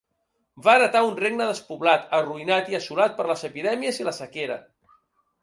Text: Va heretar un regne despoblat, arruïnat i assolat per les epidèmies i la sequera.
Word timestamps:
Va 0.67 0.71
heretar 0.77 1.01
un 1.09 1.19
regne 1.19 1.47
despoblat, 1.49 2.07
arruïnat 2.21 2.73
i 2.73 2.79
assolat 2.79 3.15
per 3.21 3.27
les 3.33 3.45
epidèmies 3.51 4.03
i 4.03 4.09
la 4.09 4.17
sequera. 4.23 4.59